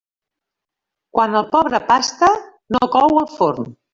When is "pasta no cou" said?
1.91-3.23